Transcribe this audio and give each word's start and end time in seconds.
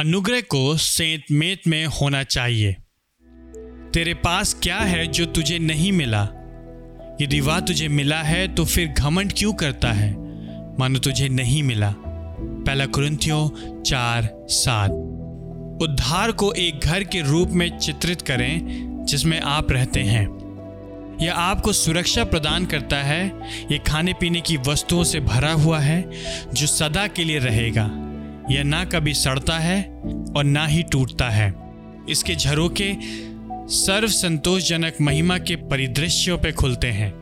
अनुग्रह 0.00 0.40
को 0.40 0.76
सेंत 0.76 1.22
मेत 1.32 1.62
में 1.66 1.86
होना 1.86 2.22
चाहिए। 2.22 2.72
तेरे 3.94 4.14
पास 4.14 4.54
क्या 4.62 4.76
है 4.76 5.06
जो 5.06 5.26
तुझे 5.26 5.58
नहीं 5.58 5.92
मिला? 5.92 6.22
यदि 7.20 7.40
वह 7.40 7.60
तुझे 7.60 7.88
मिला 7.88 8.22
है 8.22 8.54
तो 8.54 8.64
फिर 8.64 8.88
घमंड 8.88 9.32
क्यों 9.38 9.52
करता 9.52 9.92
है? 9.92 10.12
मानो 10.78 10.98
तुझे 10.98 11.28
नहीं 11.28 11.62
मिला। 11.62 11.94
पहला 12.40 12.86
कुरंथियों 12.86 13.48
चार, 13.82 14.46
सात। 14.48 14.90
उद्धार 15.82 16.32
को 16.32 16.52
एक 16.52 16.80
घर 16.80 17.04
के 17.04 17.20
रूप 17.20 17.48
में 17.48 17.78
चित्रित 17.78 18.22
करें, 18.22 18.60
जिसमें 19.04 19.40
आप 19.40 19.72
रहते 19.72 20.00
हैं। 20.00 20.26
यह 21.22 21.34
आपको 21.34 21.72
सुरक्षा 21.72 22.24
प्रदान 22.24 22.66
करता 22.66 22.96
है। 22.96 23.26
ये 23.72 23.78
खाने 23.78 24.12
पीने 24.12 24.40
की 24.40 24.56
वस्तुओं 24.56 25.04
से 25.04 25.20
भरा 25.20 25.52
हुआ 25.52 25.78
है, 25.78 26.10
जो 26.54 26.66
सदा 26.66 27.06
के 27.06 27.24
लिए 27.24 27.38
रहेगा। 27.38 28.06
यह 28.50 28.64
ना 28.64 28.84
कभी 28.84 29.14
सड़ता 29.14 29.58
है 29.58 29.82
और 30.36 30.44
ना 30.44 30.66
ही 30.66 30.82
टूटता 30.82 31.28
है। 31.28 31.54
इसके 32.08 32.34
झरोके 32.34 32.94
सर्व 33.68 34.08
संतोषजनक 34.08 34.94
महिमा 35.00 35.38
के 35.38 35.56
परिदृश्यों 35.56 36.38
पे 36.38 36.52
खुलते 36.52 36.86
हैं। 36.86 37.12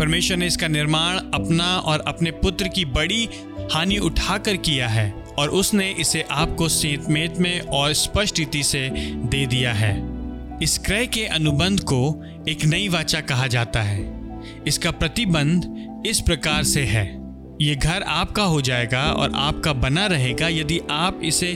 परमेश्वर 0.00 0.36
ने 0.36 0.46
इसका 0.46 0.68
निर्माण 0.68 1.16
अपना 1.16 1.76
और 1.76 2.00
अपने 2.00 2.30
पुत्र 2.30 2.68
की 2.68 2.84
बड़ी 2.84 3.28
हानि 3.72 3.98
उठाकर 3.98 4.56
किया 4.56 4.88
है 4.88 5.14
और 5.38 5.48
उसने 5.48 5.90
इसे 5.90 6.24
आपको 6.30 6.68
सेतमेत 6.68 7.38
में 7.38 7.60
और 7.60 7.92
स्पष्ट 7.92 8.38
रीति 8.38 8.62
से 8.62 8.90
दे 9.06 9.46
दिया 9.46 9.72
है। 9.72 9.94
इस 10.62 10.78
क्रय 10.78 11.06
के 11.06 11.24
अनुबंध 11.24 11.80
को 11.80 12.24
एक 12.48 12.64
नई 12.64 12.88
वाचा 12.88 13.20
कहा 13.20 13.46
जाता 13.46 13.82
है। 13.82 14.12
इसका 14.66 14.90
प्रतिबंध 14.90 15.86
इस 16.06 16.20
प्रकार 16.20 16.64
से 16.64 16.82
है। 16.82 17.21
ये 17.62 17.74
घर 17.74 18.02
आपका 18.02 18.42
हो 18.42 18.60
जाएगा 18.60 19.02
और 19.12 19.32
आपका 19.34 19.72
बना 19.72 20.06
रहेगा 20.06 20.48
यदि 20.48 20.80
आप 20.90 21.20
इसे 21.24 21.48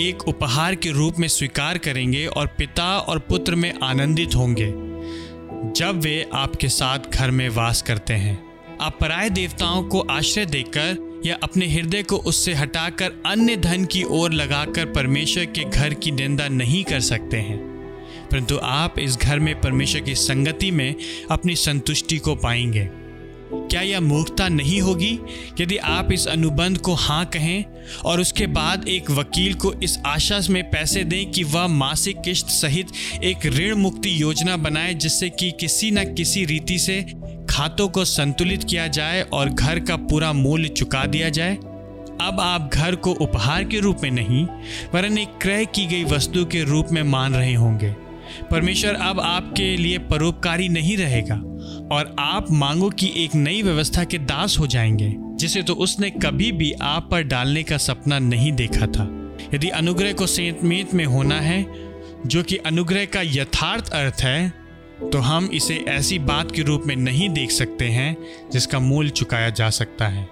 एक 0.00 0.28
उपहार 0.28 0.74
के 0.74 0.90
रूप 0.90 1.14
में 1.18 1.28
स्वीकार 1.28 1.78
करेंगे 1.78 2.26
और 2.26 2.46
पिता 2.46 2.98
और 2.98 3.18
पुत्र 3.18 3.54
में 3.54 3.72
आनंदित 3.82 4.34
होंगे, 4.34 4.66
जब 5.72 6.00
वे 6.00 6.26
आपके 6.34 6.68
साथ 6.68 6.98
घर 7.12 7.30
में 7.30 7.48
वास 7.48 7.82
करते 7.82 8.14
हैं। 8.14 8.38
आप 8.80 8.98
पराय 9.00 9.30
देवताओं 9.30 9.82
को 9.82 10.00
आश्रय 10.00 10.46
देकर 10.46 11.22
या 11.26 11.38
अपने 11.42 11.66
हृदय 11.66 12.02
को 12.02 12.16
उससे 12.16 12.54
हटाकर 12.54 13.12
अन्य 13.26 13.56
धन 13.56 13.84
की 13.84 14.02
ओर 14.02 14.32
लगाकर 14.32 14.84
परमेश्वर 14.84 15.44
के 15.44 15.64
घर 15.64 15.94
की 15.94 16.10
निंदा 16.10 16.48
नहीं 16.48 16.84
कर 16.84 17.00
सकते 17.00 17.36
हैं। 17.36 17.58
परंतु 18.30 18.58
आप 18.62 18.98
इस 18.98 19.16
घर 19.16 19.38
में 19.38 19.60
परमेश्वर 19.60 20.00
की 20.00 20.14
संगति 20.14 20.70
में 20.70 20.94
अपनी 21.30 21.56
संतुष्टि 21.56 22.18
को 22.18 22.34
पाएँगे। 22.34 23.05
क्या 23.52 23.80
यह 23.80 24.00
मूर्खता 24.00 24.48
नहीं 24.48 24.80
होगी 24.80 25.18
यदि 25.60 25.76
आप 25.76 26.12
इस 26.12 26.26
अनुबंध 26.26 26.78
को 26.78 26.94
हाँ 26.94 27.24
कहें 27.24 27.64
और 28.04 28.20
उसके 28.20 28.46
बाद 28.46 28.88
एक 28.88 29.10
वकील 29.10 29.54
को 29.54 29.72
इस 29.72 29.98
आशा 30.06 30.40
में 30.50 30.70
पैसे 30.70 31.04
दें 31.04 31.30
कि 31.30 31.44
वह 31.44 31.66
मासिक 31.66 32.20
किश्त 32.20 32.46
सहित 32.46 32.86
एक 33.24 33.46
ऋण 33.46 33.74
मुक्ति 33.74 34.22
योजना 34.22 34.56
बनाए 34.56 34.94
जिससे 34.94 35.30
कि 35.30 35.50
किसी 35.50 35.90
न 35.90 36.14
किसी 36.14 36.44
रीति 36.44 36.78
से 36.78 37.06
खातों 37.50 37.88
को 37.88 38.04
संतुलित 38.04 38.64
किया 38.64 38.86
जाए 38.86 39.22
और 39.22 39.48
घर 39.48 39.80
का 39.80 39.96
पूरा 39.96 40.32
मूल्य 40.32 40.68
चुका 40.68 41.06
दिया 41.06 41.28
जाए। 41.28 41.54
अब 42.20 42.36
आप 42.40 42.70
घर 42.72 42.94
को 42.94 43.12
उपहार 43.12 43.64
के 43.64 43.80
रूप 43.80 43.96
में 44.02 44.10
नहीं, 44.10 44.46
वरन 44.94 45.18
एक 45.18 45.38
क्रय 45.42 45.66
की 45.66 45.86
गई 45.86 46.04
वस्तु 46.04 46.44
के 46.44 46.62
रूप 46.62 46.86
में 46.92 47.02
मान 47.02 47.34
रहे 47.34 47.54
होंगे। 47.54 47.94
परमेश्वर, 48.50 48.94
अब 48.94 49.20
आपके 49.20 49.76
लिए 49.76 49.98
परोपकारी 49.98 50.68
नहीं 50.68 50.96
रहेगा। 50.96 51.40
और 51.92 52.14
आप 52.18 52.50
मांगों 52.50 52.90
की 52.90 53.06
एक 53.16 53.34
नई 53.34 53.62
व्यवस्था 53.62 54.04
के 54.04 54.18
दास 54.18 54.58
हो 54.58 54.66
जाएँगे, 54.66 55.14
जिसे 55.36 55.62
तो 55.62 55.74
उसने 55.74 56.10
कभी 56.10 56.52
भी 56.52 56.72
आप 56.72 57.08
पर 57.10 57.22
डालने 57.22 57.62
का 57.62 57.76
सपना 57.76 58.18
नहीं 58.18 58.52
देखा 58.52 58.86
था। 58.86 59.08
यदि 59.54 59.68
अनुग्रह 59.68 60.12
को 60.12 60.26
सेंतमेत 60.26 60.94
में 60.94 61.04
होना 61.04 61.40
है, 61.40 61.64
जो 62.26 62.42
कि 62.42 62.56
अनुग्रह 62.56 63.04
का 63.04 63.22
यथार्थ 63.22 63.92
अर्थ 63.92 64.20
है 64.20 64.66
तो 65.02 65.18
हम 65.18 65.48
इसे 65.52 65.74
ऐसी 65.88 66.18
बात 66.18 66.52
के 66.52 66.62
रूप 66.62 66.82
में 66.86 66.94
नहीं 66.96 67.28
देख 67.30 67.50
सकते 67.50 67.84
हैं, 67.84 68.16
जिसका 68.52 68.78
मूल 68.78 69.08
चुकाया 69.08 69.50
जा 69.50 69.68
सकता 69.70 70.06
है। 70.08 70.28